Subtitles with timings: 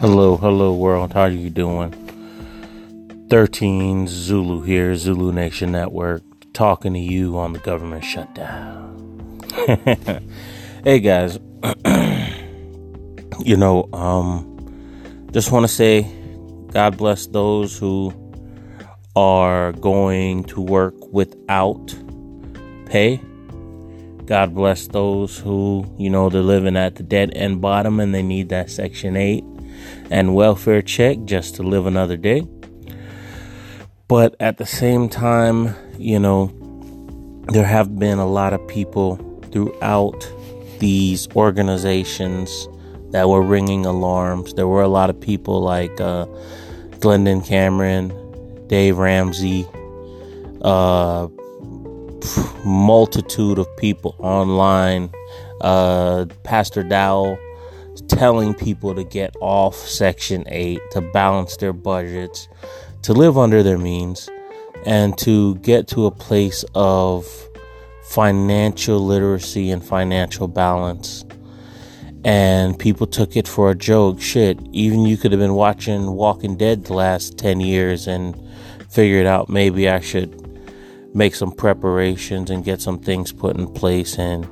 [0.00, 1.12] Hello, hello world.
[1.12, 1.92] How are you doing?
[3.28, 6.22] 13 Zulu here, Zulu Nation Network,
[6.54, 9.42] talking to you on the government shutdown.
[10.84, 11.38] hey guys,
[13.44, 16.10] you know, um, just want to say
[16.72, 18.14] God bless those who
[19.14, 21.94] are going to work without
[22.86, 23.20] pay.
[24.24, 28.22] God bless those who, you know, they're living at the dead end bottom and they
[28.22, 29.44] need that Section 8
[30.10, 32.46] and welfare check just to live another day.
[34.08, 36.52] But at the same time, you know,
[37.52, 39.16] there have been a lot of people
[39.52, 40.28] throughout
[40.80, 42.68] these organizations
[43.10, 44.54] that were ringing alarms.
[44.54, 46.26] There were a lot of people like uh,
[47.00, 48.12] Glendon Cameron,
[48.66, 49.66] Dave Ramsey,
[50.62, 51.28] uh,
[52.64, 55.10] multitude of people online,
[55.60, 57.38] uh, Pastor Dowell
[58.10, 62.48] telling people to get off Section 8, to balance their budgets,
[63.02, 64.28] to live under their means,
[64.84, 67.26] and to get to a place of
[68.04, 71.24] financial literacy and financial balance.
[72.24, 74.20] And people took it for a joke.
[74.20, 78.36] Shit, even you could have been watching Walking Dead the last 10 years and
[78.90, 80.36] figured out maybe I should
[81.14, 84.46] make some preparations and get some things put in place and,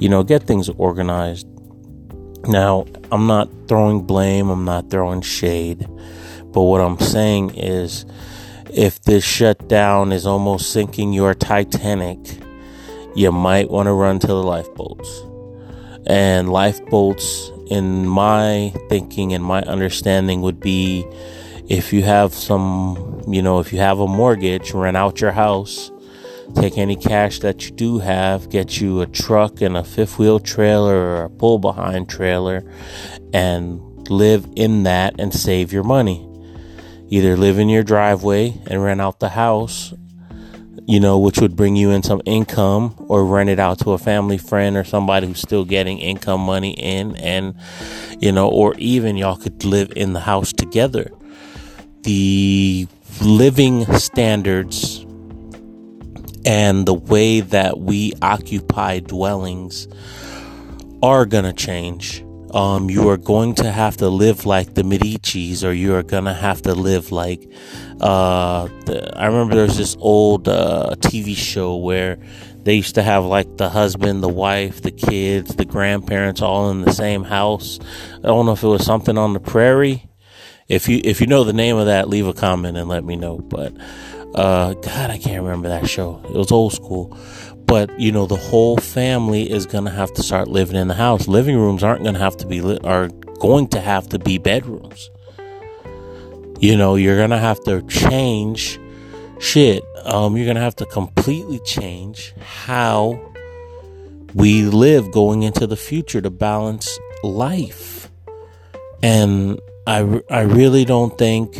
[0.00, 1.46] you know, get things organized.
[2.48, 5.86] Now, I'm not throwing blame, I'm not throwing shade,
[6.52, 8.06] but what I'm saying is
[8.72, 12.18] if this shutdown is almost sinking your Titanic,
[13.16, 15.22] you might want to run to the lifeboats.
[16.06, 21.04] And lifeboats, in my thinking and my understanding, would be
[21.68, 25.90] if you have some, you know, if you have a mortgage, rent out your house
[26.54, 30.40] Take any cash that you do have, get you a truck and a fifth wheel
[30.40, 32.62] trailer or a pull behind trailer,
[33.34, 36.26] and live in that and save your money.
[37.08, 39.92] Either live in your driveway and rent out the house,
[40.86, 43.98] you know, which would bring you in some income, or rent it out to a
[43.98, 47.54] family friend or somebody who's still getting income money in, and,
[48.20, 51.10] you know, or even y'all could live in the house together.
[52.02, 52.86] The
[53.20, 54.85] living standards
[56.46, 59.88] and the way that we occupy dwellings
[61.02, 62.24] are going to change.
[62.54, 66.32] Um, you are going to have to live like the Medicis, or you are to
[66.32, 67.50] have to live like.
[68.00, 72.18] Uh, the, I remember there's this old uh, TV show where
[72.62, 76.82] they used to have like the husband, the wife, the kids, the grandparents all in
[76.82, 77.78] the same house.
[78.18, 80.08] I don't know if it was something on the prairie.
[80.68, 83.16] If you if you know the name of that, leave a comment and let me
[83.16, 83.38] know.
[83.38, 83.72] But
[84.34, 86.20] uh, God, I can't remember that show.
[86.24, 87.16] It was old school.
[87.66, 91.26] But you know, the whole family is gonna have to start living in the house.
[91.26, 93.08] Living rooms aren't gonna have to be li- are
[93.40, 95.10] going to have to be bedrooms.
[96.60, 98.78] You know, you're gonna have to change
[99.40, 99.84] shit.
[100.04, 103.20] Um, you're gonna have to completely change how
[104.34, 108.10] we live going into the future to balance life.
[109.02, 111.56] And I, I really don't think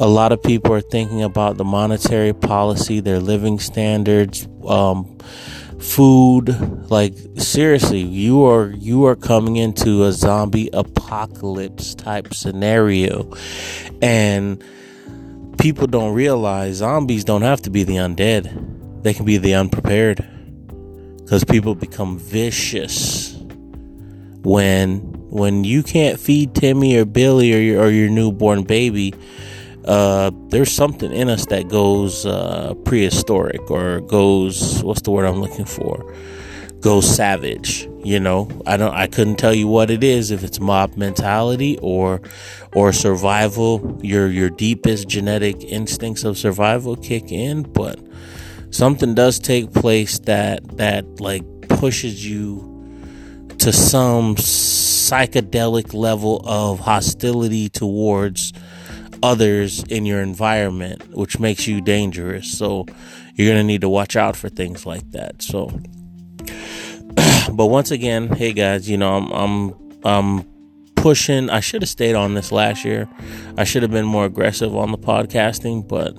[0.00, 5.18] a lot of people are thinking about the monetary policy, their living standards, um,
[5.78, 6.90] food.
[6.90, 13.30] Like seriously, you are you are coming into a zombie apocalypse type scenario,
[14.00, 14.64] and
[15.58, 20.26] people don't realize zombies don't have to be the undead; they can be the unprepared.
[21.18, 23.36] Because people become vicious
[24.42, 29.14] when when you can't feed Timmy or Billy or your, or your newborn baby
[29.84, 35.40] uh, there's something in us that goes uh, prehistoric or goes what's the word I'm
[35.40, 36.14] looking for?
[36.80, 37.88] Goes savage.
[38.02, 38.94] You know, I don't.
[38.94, 40.30] I couldn't tell you what it is.
[40.30, 42.22] If it's mob mentality or
[42.72, 48.00] or survival, your your deepest genetic instincts of survival kick in, but
[48.70, 52.66] something does take place that that like pushes you
[53.58, 58.54] to some psychedelic level of hostility towards
[59.22, 62.56] others in your environment, which makes you dangerous.
[62.56, 62.86] So
[63.34, 65.42] you're going to need to watch out for things like that.
[65.42, 65.66] So,
[67.52, 70.44] but once again, hey guys, you know, I'm, I'm, I'm
[70.96, 71.50] pushing.
[71.50, 73.08] I should have stayed on this last year.
[73.56, 76.16] I should have been more aggressive on the podcasting, but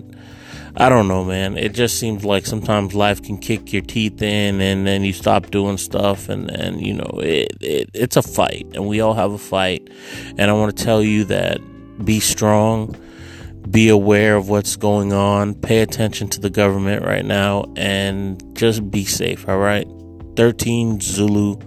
[0.76, 1.58] I don't know, man.
[1.58, 5.52] It just seems like sometimes life can kick your teeth in and then you stop
[5.52, 9.34] doing stuff and, and you know, it, it it's a fight and we all have
[9.34, 9.90] a fight.
[10.38, 11.60] And I want to tell you that
[12.04, 12.96] be strong,
[13.70, 18.90] be aware of what's going on, pay attention to the government right now, and just
[18.90, 19.88] be safe, all right?
[20.36, 21.58] 13 Zulu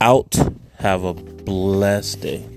[0.00, 0.34] out.
[0.78, 2.55] Have a blessed day.